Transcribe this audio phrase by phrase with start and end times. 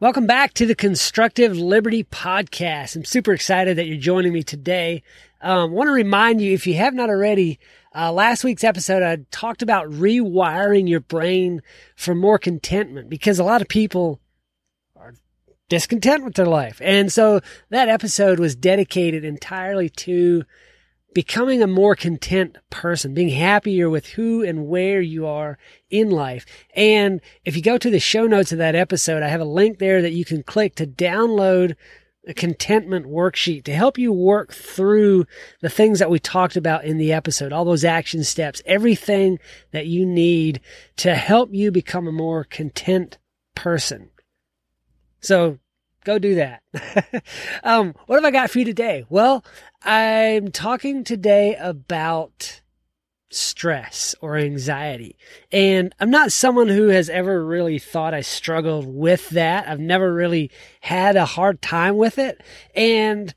[0.00, 2.96] Welcome back to the Constructive Liberty Podcast.
[2.96, 5.02] I'm super excited that you're joining me today.
[5.42, 7.58] Um, want to remind you, if you have not already,
[7.94, 11.60] uh, last week's episode, I talked about rewiring your brain
[11.96, 14.20] for more contentment because a lot of people
[14.96, 15.12] are
[15.68, 16.80] discontent with their life.
[16.82, 20.44] And so that episode was dedicated entirely to
[21.12, 25.58] becoming a more content person, being happier with who and where you are
[25.90, 26.46] in life.
[26.74, 29.78] And if you go to the show notes of that episode, I have a link
[29.78, 31.74] there that you can click to download
[32.26, 35.26] a contentment worksheet to help you work through
[35.62, 39.38] the things that we talked about in the episode, all those action steps, everything
[39.72, 40.60] that you need
[40.96, 43.18] to help you become a more content
[43.54, 44.10] person.
[45.20, 45.58] So
[46.04, 46.62] go do that.
[47.64, 49.04] um, what have I got for you today?
[49.08, 49.44] Well,
[49.82, 52.60] I'm talking today about
[53.30, 55.16] stress or anxiety.
[55.52, 59.68] And I'm not someone who has ever really thought I struggled with that.
[59.68, 62.42] I've never really had a hard time with it.
[62.74, 63.32] And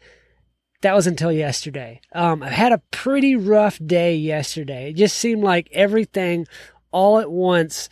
[0.81, 2.02] that was until yesterday.
[2.11, 4.89] Um, I had a pretty rough day yesterday.
[4.89, 6.47] It just seemed like everything
[6.91, 7.88] all at once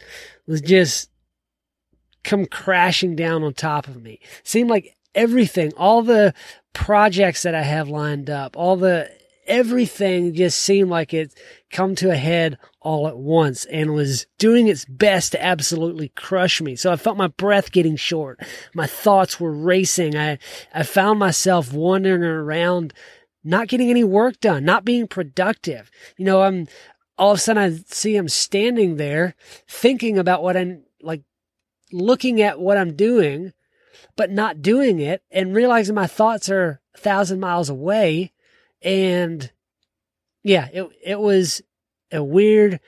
[0.47, 1.10] was just
[2.23, 4.19] come crashing down on top of me.
[4.43, 6.33] Seemed like everything, all the
[6.73, 9.09] projects that I have lined up, all the
[9.47, 11.33] everything just seemed like it
[11.71, 16.61] come to a head all at once and was doing its best to absolutely crush
[16.61, 16.75] me.
[16.75, 18.39] So I felt my breath getting short.
[18.73, 20.15] My thoughts were racing.
[20.15, 20.37] I,
[20.73, 22.93] I found myself wandering around,
[23.43, 25.91] not getting any work done, not being productive.
[26.17, 26.67] You know, I'm
[27.17, 29.35] all of a sudden I see him standing there
[29.67, 31.23] thinking about what I'm like
[31.91, 33.53] looking at what I'm doing,
[34.15, 38.31] but not doing it and realizing my thoughts are a thousand miles away.
[38.81, 39.51] And
[40.43, 41.61] yeah, it, it was
[42.11, 42.79] a weird,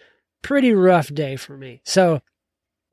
[0.42, 1.82] pretty rough day for me.
[1.84, 2.22] So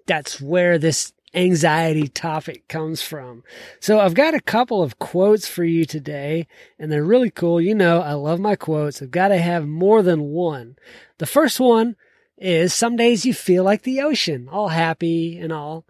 [0.07, 3.45] that's where this anxiety topic comes from.
[3.79, 6.47] So I've got a couple of quotes for you today
[6.79, 7.61] and they're really cool.
[7.61, 9.01] You know, I love my quotes.
[9.01, 10.77] I've got to have more than one.
[11.19, 11.97] The first one
[12.37, 15.85] is some days you feel like the ocean, all happy and all.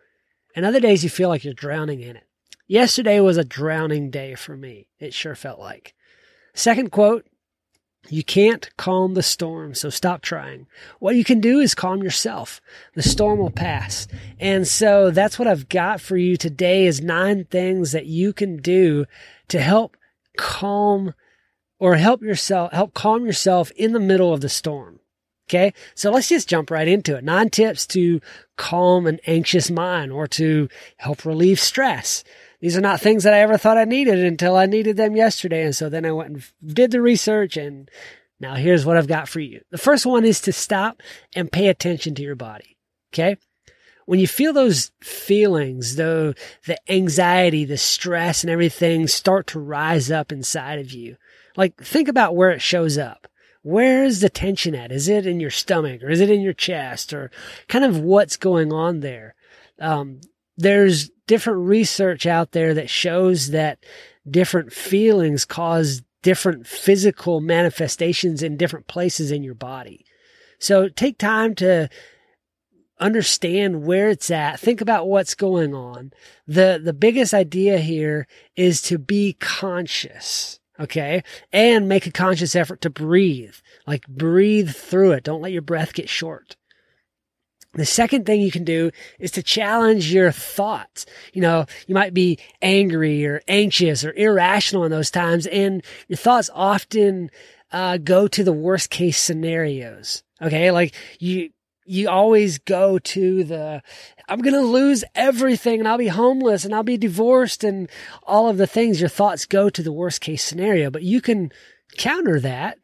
[0.54, 2.26] And other days you feel like you're drowning in it.
[2.66, 4.88] Yesterday was a drowning day for me.
[4.98, 5.94] It sure felt like.
[6.54, 7.26] Second quote,
[8.08, 10.66] you can't calm the storm, so stop trying.
[10.98, 12.60] What you can do is calm yourself.
[12.94, 14.08] The storm will pass.
[14.38, 18.56] And so that's what I've got for you today is nine things that you can
[18.56, 19.04] do
[19.48, 19.96] to help
[20.36, 21.14] calm
[21.78, 24.99] or help yourself, help calm yourself in the middle of the storm.
[25.50, 25.74] Okay.
[25.96, 27.24] So let's just jump right into it.
[27.24, 28.20] Nine tips to
[28.56, 32.22] calm an anxious mind or to help relieve stress.
[32.60, 35.64] These are not things that I ever thought I needed until I needed them yesterday.
[35.64, 37.90] And so then I went and did the research and
[38.38, 39.60] now here's what I've got for you.
[39.70, 41.02] The first one is to stop
[41.34, 42.76] and pay attention to your body.
[43.12, 43.36] Okay.
[44.06, 46.34] When you feel those feelings, though,
[46.66, 51.16] the anxiety, the stress and everything start to rise up inside of you,
[51.56, 53.26] like think about where it shows up
[53.62, 54.92] where is the tension at?
[54.92, 57.30] Is it in your stomach or is it in your chest or
[57.68, 59.34] kind of what's going on there?
[59.78, 60.20] Um,
[60.56, 63.84] there's different research out there that shows that
[64.28, 70.04] different feelings cause different physical manifestations in different places in your body.
[70.58, 71.88] So take time to
[72.98, 74.60] understand where it's at.
[74.60, 76.12] Think about what's going on.
[76.46, 78.26] The, the biggest idea here
[78.56, 80.59] is to be conscious.
[80.80, 81.22] Okay.
[81.52, 83.54] And make a conscious effort to breathe.
[83.86, 85.24] Like breathe through it.
[85.24, 86.56] Don't let your breath get short.
[87.74, 91.06] The second thing you can do is to challenge your thoughts.
[91.32, 96.16] You know, you might be angry or anxious or irrational in those times, and your
[96.16, 97.30] thoughts often
[97.70, 100.24] uh, go to the worst case scenarios.
[100.42, 101.50] Okay, like you
[101.84, 103.82] you always go to the
[104.30, 107.90] I'm going to lose everything and I'll be homeless and I'll be divorced and
[108.22, 109.00] all of the things.
[109.00, 111.50] Your thoughts go to the worst case scenario but you can
[111.98, 112.78] counter that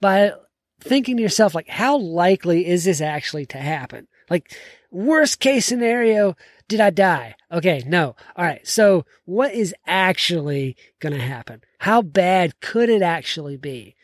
[0.00, 0.32] by
[0.80, 4.06] thinking to yourself like how likely is this actually to happen?
[4.30, 4.56] Like
[4.92, 6.36] worst case scenario
[6.68, 7.34] did I die?
[7.50, 8.14] Okay no.
[8.36, 11.62] All right so what is actually going to happen?
[11.80, 13.96] How bad could it actually be?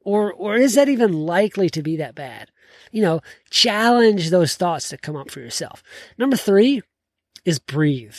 [0.00, 2.51] Or or is that even likely to be that bad
[2.90, 3.20] you know,
[3.50, 5.82] challenge those thoughts that come up for yourself.
[6.18, 6.82] Number three
[7.44, 8.16] is breathe.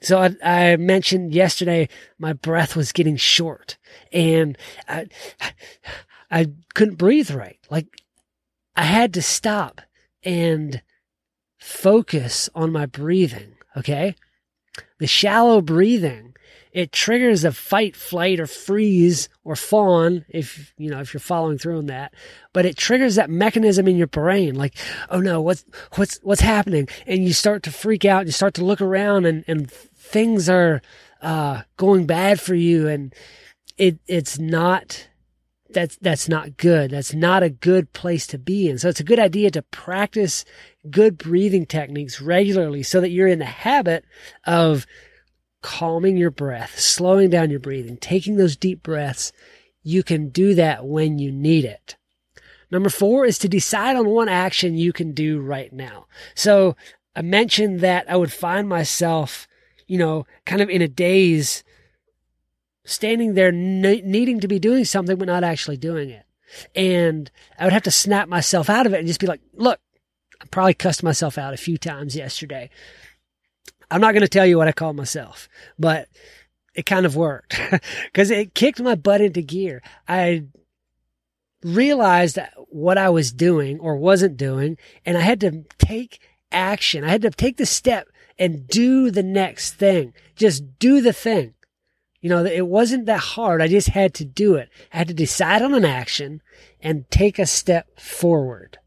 [0.00, 1.88] So I, I, mentioned yesterday
[2.18, 3.78] my breath was getting short
[4.12, 4.56] and
[4.88, 5.06] I,
[6.30, 7.58] I couldn't breathe right.
[7.68, 7.86] Like
[8.76, 9.80] I had to stop
[10.22, 10.82] and
[11.58, 13.56] focus on my breathing.
[13.76, 14.14] Okay.
[14.98, 16.27] The shallow breathing
[16.78, 21.58] it triggers a fight, flight, or freeze or fawn if you know if you're following
[21.58, 22.14] through on that.
[22.52, 24.76] But it triggers that mechanism in your brain, like,
[25.10, 25.64] oh no, what's
[25.96, 26.86] what's what's happening?
[27.04, 28.26] And you start to freak out.
[28.26, 30.80] You start to look around and and things are
[31.20, 33.12] uh, going bad for you and
[33.76, 35.08] it it's not
[35.70, 36.92] that's that's not good.
[36.92, 38.78] That's not a good place to be in.
[38.78, 40.44] So it's a good idea to practice
[40.88, 44.04] good breathing techniques regularly so that you're in the habit
[44.46, 44.86] of
[45.68, 49.32] calming your breath, slowing down your breathing, taking those deep breaths.
[49.82, 51.96] You can do that when you need it.
[52.70, 56.06] Number four is to decide on one action you can do right now.
[56.34, 56.74] So
[57.14, 59.46] I mentioned that I would find myself,
[59.86, 61.62] you know, kind of in a daze,
[62.86, 66.24] standing there ne- needing to be doing something, but not actually doing it.
[66.74, 69.80] And I would have to snap myself out of it and just be like, look,
[70.40, 72.70] I probably cussed myself out a few times yesterday.
[73.90, 75.48] I'm not going to tell you what I call myself,
[75.78, 76.08] but
[76.74, 77.58] it kind of worked
[78.04, 79.82] because it kicked my butt into gear.
[80.06, 80.44] I
[81.62, 82.38] realized
[82.68, 86.20] what I was doing or wasn't doing, and I had to take
[86.52, 87.04] action.
[87.04, 88.08] I had to take the step
[88.38, 90.14] and do the next thing.
[90.36, 91.54] Just do the thing.
[92.20, 93.62] You know, it wasn't that hard.
[93.62, 94.68] I just had to do it.
[94.92, 96.42] I had to decide on an action
[96.80, 98.78] and take a step forward.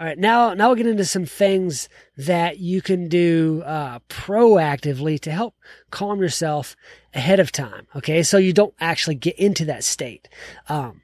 [0.00, 5.20] All right, now now we'll get into some things that you can do uh, proactively
[5.20, 5.54] to help
[5.90, 6.74] calm yourself
[7.14, 7.86] ahead of time.
[7.94, 10.28] Okay, so you don't actually get into that state.
[10.68, 11.02] Um,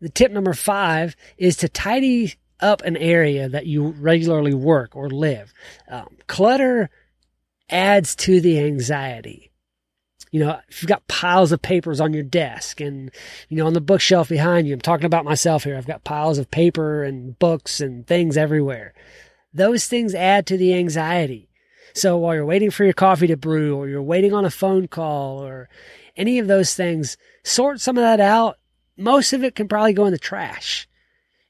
[0.00, 5.10] the tip number five is to tidy up an area that you regularly work or
[5.10, 5.52] live.
[5.86, 6.88] Um, clutter
[7.68, 9.49] adds to the anxiety
[10.30, 13.10] you know, if you've got piles of papers on your desk and,
[13.48, 15.76] you know, on the bookshelf behind you, I'm talking about myself here.
[15.76, 18.94] I've got piles of paper and books and things everywhere.
[19.52, 21.48] Those things add to the anxiety.
[21.94, 24.86] So while you're waiting for your coffee to brew or you're waiting on a phone
[24.86, 25.68] call or
[26.16, 28.58] any of those things, sort some of that out.
[28.96, 30.88] Most of it can probably go in the trash.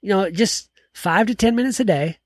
[0.00, 2.18] You know, just five to 10 minutes a day.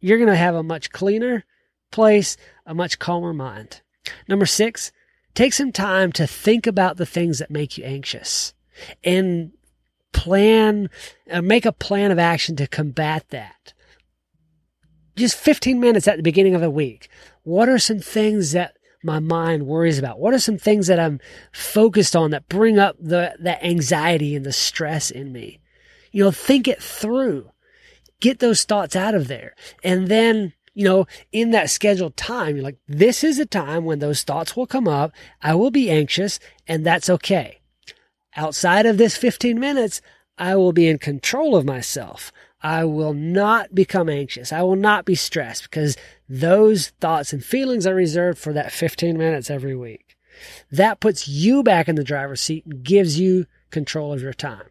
[0.00, 1.44] You're going to have a much cleaner
[1.90, 3.82] place, a much calmer mind.
[4.26, 4.90] Number six,
[5.34, 8.52] Take some time to think about the things that make you anxious
[9.02, 9.52] and
[10.12, 10.90] plan,
[11.30, 13.72] uh, make a plan of action to combat that.
[15.16, 17.08] Just 15 minutes at the beginning of the week.
[17.42, 20.20] What are some things that my mind worries about?
[20.20, 21.20] What are some things that I'm
[21.50, 25.60] focused on that bring up the, the anxiety and the stress in me?
[26.12, 27.50] You know, think it through.
[28.20, 29.54] Get those thoughts out of there.
[29.82, 33.98] And then you know, in that scheduled time, you're like, this is a time when
[33.98, 35.12] those thoughts will come up.
[35.42, 37.60] I will be anxious and that's okay.
[38.36, 40.00] Outside of this 15 minutes,
[40.38, 42.32] I will be in control of myself.
[42.62, 44.52] I will not become anxious.
[44.52, 45.96] I will not be stressed because
[46.28, 50.16] those thoughts and feelings are reserved for that 15 minutes every week.
[50.70, 54.66] That puts you back in the driver's seat and gives you control of your time.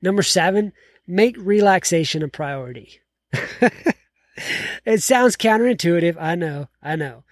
[0.00, 0.72] Number seven,
[1.06, 3.00] make relaxation a priority.
[4.84, 6.16] it sounds counterintuitive.
[6.18, 6.68] I know.
[6.82, 7.24] I know.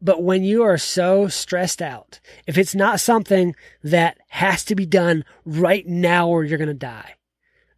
[0.00, 4.84] But when you are so stressed out, if it's not something that has to be
[4.84, 7.14] done right now or you're going to die,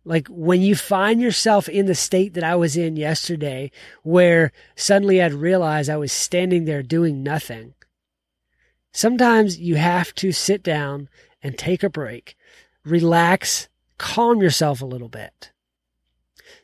[0.04, 3.70] like when you find yourself in the state that I was in yesterday,
[4.02, 7.74] where suddenly I'd realize I was standing there doing nothing,
[8.92, 11.08] sometimes you have to sit down
[11.42, 12.36] and take a break,
[12.84, 13.68] relax,
[13.98, 15.52] calm yourself a little bit.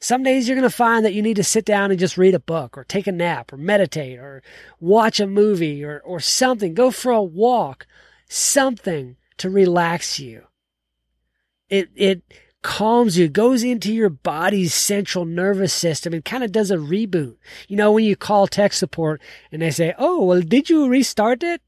[0.01, 2.35] Some days you're going to find that you need to sit down and just read
[2.35, 4.43] a book or take a nap or meditate or
[4.81, 6.75] watch a movie or, or something.
[6.75, 7.87] Go for a walk,
[8.29, 10.47] something to relax you.
[11.69, 12.23] It, it
[12.63, 17.37] calms you, goes into your body's central nervous system and kind of does a reboot.
[17.69, 19.21] You know, when you call tech support
[19.51, 21.61] and they say, Oh, well, did you restart it?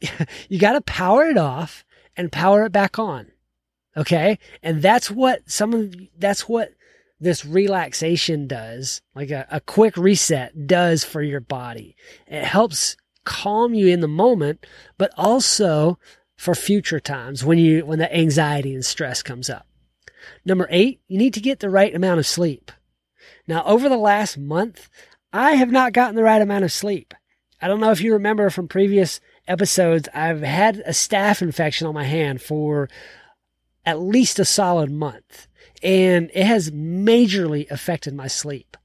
[0.48, 1.84] you got to power it off
[2.16, 3.30] and power it back on.
[3.96, 4.38] Okay.
[4.62, 6.72] And that's what some of, that's what
[7.20, 11.96] this relaxation does, like a, a quick reset does for your body.
[12.26, 14.64] It helps calm you in the moment,
[14.96, 15.98] but also
[16.36, 19.66] for future times when you, when the anxiety and stress comes up.
[20.44, 22.70] Number eight, you need to get the right amount of sleep.
[23.46, 24.88] Now, over the last month,
[25.32, 27.14] I have not gotten the right amount of sleep.
[27.60, 31.94] I don't know if you remember from previous episodes, I've had a staph infection on
[31.94, 32.88] my hand for
[33.88, 35.48] at least a solid month.
[35.82, 38.76] And it has majorly affected my sleep.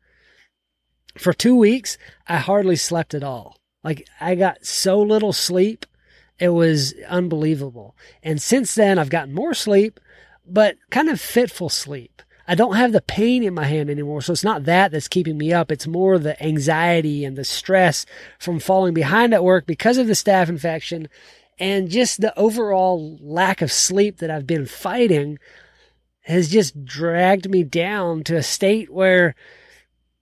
[1.18, 3.58] For two weeks, I hardly slept at all.
[3.84, 5.86] Like I got so little sleep.
[6.40, 7.98] It was unbelievable.
[8.24, 10.00] And since then, I've gotten more sleep,
[10.48, 12.22] but kind of fitful sleep.
[12.48, 14.22] I don't have the pain in my hand anymore.
[14.22, 15.70] So it's not that that's keeping me up.
[15.70, 18.06] It's more the anxiety and the stress
[18.40, 21.10] from falling behind at work because of the staph infection
[21.60, 25.40] and just the overall lack of sleep that I've been fighting
[26.22, 29.36] has just dragged me down to a state where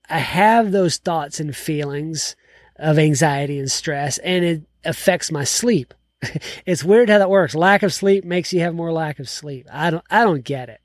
[0.10, 2.36] I have those thoughts and feelings
[2.78, 5.94] of anxiety and stress and it affects my sleep.
[6.66, 7.56] it's weird how that works.
[7.56, 9.68] Lack of sleep makes you have more lack of sleep.
[9.72, 10.82] I don't, I don't get it.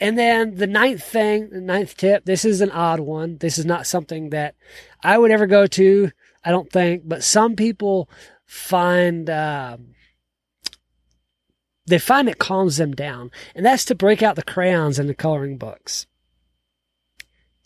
[0.00, 3.38] And then the ninth thing, the ninth tip, this is an odd one.
[3.38, 4.56] This is not something that
[5.02, 6.10] I would ever go to.
[6.44, 8.10] I don't think, but some people
[8.52, 9.76] find, uh,
[11.86, 13.30] they find it calms them down.
[13.54, 16.06] And that's to break out the crayons in the coloring books.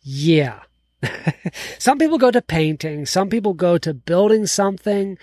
[0.00, 0.62] Yeah.
[1.78, 3.06] some people go to painting.
[3.06, 5.18] Some people go to building something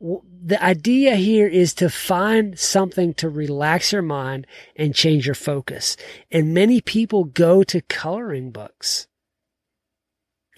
[0.00, 4.46] the idea here is to find something to relax your mind
[4.76, 5.96] and change your focus.
[6.30, 9.08] And many people go to coloring books.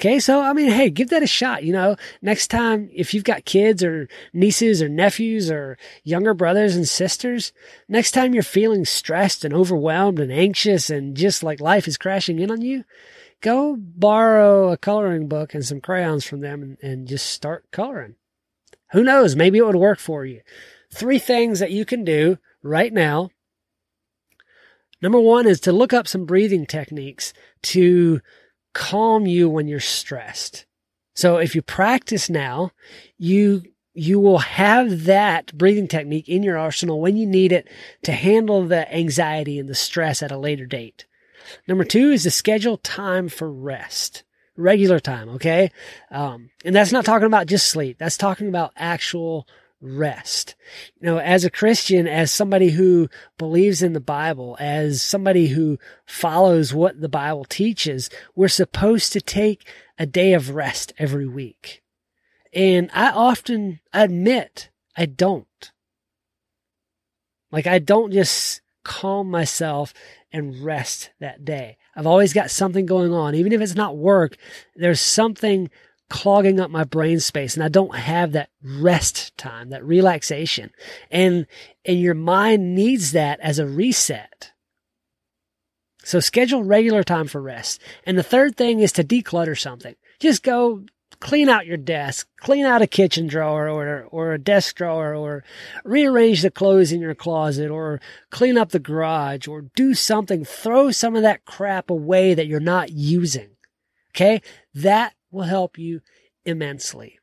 [0.00, 0.18] Okay.
[0.18, 1.62] So, I mean, hey, give that a shot.
[1.62, 6.74] You know, next time, if you've got kids or nieces or nephews or younger brothers
[6.74, 7.52] and sisters,
[7.86, 12.38] next time you're feeling stressed and overwhelmed and anxious and just like life is crashing
[12.38, 12.84] in on you,
[13.42, 18.14] go borrow a coloring book and some crayons from them and, and just start coloring.
[18.92, 19.36] Who knows?
[19.36, 20.40] Maybe it would work for you.
[20.90, 23.28] Three things that you can do right now.
[25.02, 28.22] Number one is to look up some breathing techniques to
[28.72, 30.66] calm you when you're stressed.
[31.14, 32.70] So if you practice now,
[33.18, 33.62] you
[33.92, 37.68] you will have that breathing technique in your arsenal when you need it
[38.04, 41.06] to handle the anxiety and the stress at a later date.
[41.66, 44.22] Number two is to schedule time for rest
[44.60, 45.28] regular time.
[45.30, 45.70] Okay.
[46.10, 47.98] Um, and that's not talking about just sleep.
[47.98, 49.46] That's talking about actual
[49.80, 50.54] rest.
[51.00, 53.08] You know, as a Christian, as somebody who
[53.38, 59.20] believes in the Bible, as somebody who follows what the Bible teaches, we're supposed to
[59.20, 59.66] take
[59.98, 61.82] a day of rest every week.
[62.52, 65.72] And I often admit I don't.
[67.50, 69.92] Like I don't just calm myself
[70.32, 71.76] and rest that day.
[71.94, 73.34] I've always got something going on.
[73.34, 74.36] Even if it's not work,
[74.76, 75.70] there's something
[76.10, 80.70] clogging up my brain space and I don't have that rest time, that relaxation.
[81.10, 81.46] And,
[81.86, 84.52] and your mind needs that as a reset.
[86.02, 87.80] So schedule regular time for rest.
[88.04, 89.94] And the third thing is to declutter something.
[90.18, 90.84] Just go
[91.20, 95.44] clean out your desk, clean out a kitchen drawer or, or a desk drawer or
[95.84, 98.00] rearrange the clothes in your closet or
[98.30, 100.44] clean up the garage or do something.
[100.44, 103.50] Throw some of that crap away that you're not using.
[104.12, 104.42] Okay.
[104.74, 106.00] That will help you
[106.44, 107.20] immensely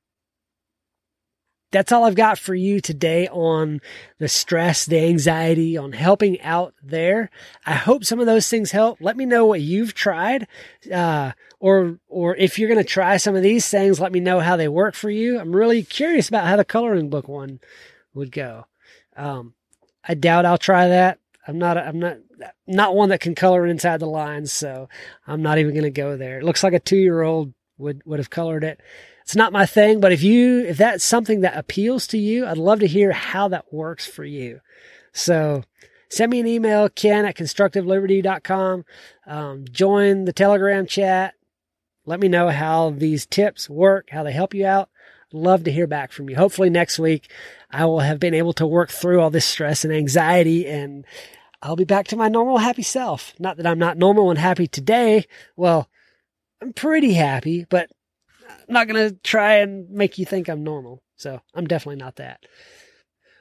[1.71, 3.81] that's all I've got for you today on
[4.19, 7.29] the stress, the anxiety, on helping out there.
[7.65, 8.99] I hope some of those things help.
[9.01, 10.47] Let me know what you've tried,
[10.91, 13.99] uh, or or if you're going to try some of these things.
[13.99, 15.39] Let me know how they work for you.
[15.39, 17.59] I'm really curious about how the coloring book one
[18.13, 18.65] would go.
[19.17, 19.53] Um,
[20.07, 21.19] I doubt I'll try that.
[21.47, 21.77] I'm not.
[21.77, 22.17] I'm not.
[22.67, 24.89] Not one that can color inside the lines, so
[25.25, 26.39] I'm not even going to go there.
[26.39, 28.81] It looks like a two year old would would have colored it.
[29.21, 32.57] It's not my thing, but if you, if that's something that appeals to you, I'd
[32.57, 34.61] love to hear how that works for you.
[35.11, 35.63] So
[36.09, 38.85] send me an email, ken at constructiveliberty.com.
[39.25, 41.33] Um, join the Telegram chat.
[42.05, 44.89] Let me know how these tips work, how they help you out.
[45.33, 46.37] Love to hear back from you.
[46.37, 47.29] Hopefully next week
[47.69, 51.05] I will have been able to work through all this stress and anxiety and
[51.61, 53.33] I'll be back to my normal happy self.
[53.39, 55.25] Not that I'm not normal and happy today.
[55.57, 55.89] Well,
[56.61, 57.89] I'm pretty happy, but
[58.49, 61.01] I'm not going to try and make you think I'm normal.
[61.15, 62.45] So I'm definitely not that.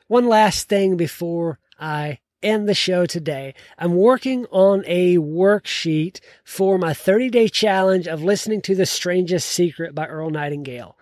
[0.08, 3.54] One last thing before I end the show today.
[3.78, 9.48] I'm working on a worksheet for my 30 day challenge of listening to The Strangest
[9.48, 10.96] Secret by Earl Nightingale.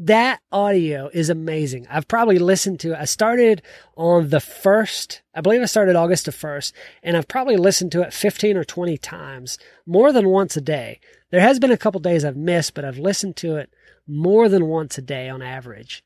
[0.00, 1.88] That audio is amazing.
[1.90, 3.00] I've probably listened to it.
[3.00, 3.62] I started
[3.96, 8.02] on the first, I believe I started August the 1st, and I've probably listened to
[8.02, 11.00] it 15 or 20 times, more than once a day.
[11.30, 13.70] There has been a couple days I've missed, but I've listened to it
[14.06, 16.02] more than once a day on average.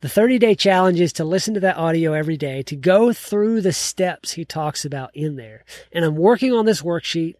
[0.00, 3.60] The 30 day challenge is to listen to that audio every day, to go through
[3.60, 5.64] the steps he talks about in there.
[5.92, 7.34] And I'm working on this worksheet.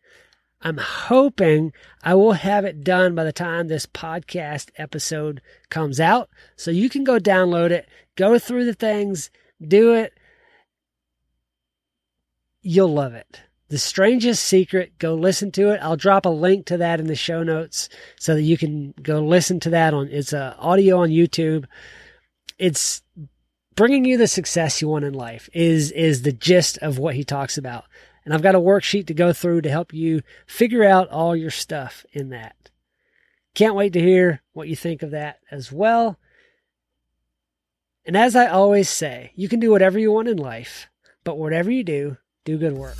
[0.61, 6.30] I'm hoping I will have it done by the time this podcast episode comes out.
[6.56, 9.30] So you can go download it, go through the things,
[9.64, 10.12] do it.
[12.61, 13.42] You'll love it.
[13.68, 15.80] The Strangest Secret, go listen to it.
[15.82, 19.20] I'll drop a link to that in the show notes so that you can go
[19.20, 21.66] listen to that on, it's a audio on YouTube.
[22.58, 23.02] It's
[23.75, 27.25] bringing you the success you want in life is, is the gist of what he
[27.25, 27.84] talks about.
[28.25, 31.50] And I've got a worksheet to go through to help you figure out all your
[31.50, 32.70] stuff in that.
[33.54, 36.18] Can't wait to hear what you think of that as well.
[38.06, 40.88] And as I always say, you can do whatever you want in life,
[41.25, 42.96] but whatever you do, do good work.